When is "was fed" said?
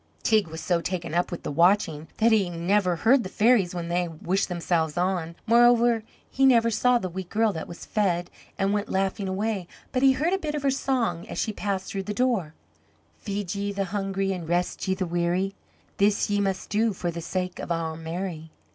7.67-8.31